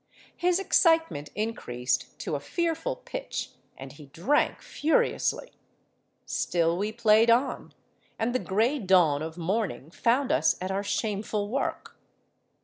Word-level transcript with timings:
His 0.35 0.57
excitement 0.59 1.29
increased 1.35 2.17
to 2.21 2.33
a 2.33 2.39
fearful 2.39 2.95
pitch, 2.95 3.51
and 3.77 3.91
he 3.91 4.07
drank 4.07 4.59
furiously. 4.63 5.51
Still 6.25 6.75
we 6.75 6.91
played 6.91 7.29
on, 7.29 7.75
and 8.17 8.33
the 8.33 8.39
grey 8.39 8.79
dawn 8.79 9.21
of 9.21 9.37
morning 9.37 9.91
found 9.91 10.31
us 10.31 10.57
at 10.59 10.71
our 10.71 10.81
shameful 10.81 11.49
work. 11.49 11.99